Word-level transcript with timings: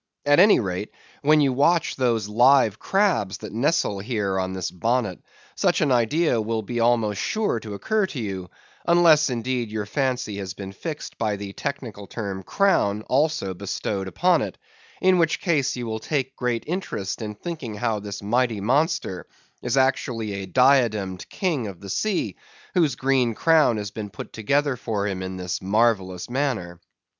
At 0.25 0.39
any 0.39 0.59
rate, 0.59 0.89
when 1.21 1.41
you 1.41 1.53
watch 1.53 1.95
those 1.95 2.27
live 2.27 2.79
crabs 2.79 3.37
that 3.37 3.53
nestle 3.53 3.99
here 3.99 4.39
on 4.39 4.53
this 4.53 4.71
bonnet, 4.71 5.19
such 5.53 5.79
an 5.79 5.91
idea 5.91 6.41
will 6.41 6.63
be 6.63 6.79
almost 6.79 7.21
sure 7.21 7.59
to 7.59 7.75
occur 7.75 8.07
to 8.07 8.19
you; 8.19 8.49
unless, 8.87 9.29
indeed, 9.29 9.69
your 9.69 9.85
fancy 9.85 10.37
has 10.37 10.55
been 10.55 10.71
fixed 10.71 11.19
by 11.19 11.35
the 11.35 11.53
technical 11.53 12.07
term 12.07 12.41
"crown" 12.41 13.03
also 13.03 13.53
bestowed 13.53 14.07
upon 14.07 14.41
it; 14.41 14.57
in 15.01 15.19
which 15.19 15.39
case 15.39 15.75
you 15.75 15.85
will 15.85 15.99
take 15.99 16.35
great 16.35 16.63
interest 16.65 17.21
in 17.21 17.35
thinking 17.35 17.75
how 17.75 17.99
this 17.99 18.23
mighty 18.23 18.59
monster 18.59 19.27
is 19.61 19.77
actually 19.77 20.33
a 20.33 20.47
diademed 20.47 21.29
king 21.29 21.67
of 21.67 21.79
the 21.79 21.89
sea, 21.91 22.35
whose 22.73 22.95
green 22.95 23.35
crown 23.35 23.77
has 23.77 23.91
been 23.91 24.09
put 24.09 24.33
together 24.33 24.75
for 24.75 25.05
him 25.07 25.21
in 25.21 25.37
this 25.37 25.61
marvellous 25.61 26.27
manner. 26.27 26.81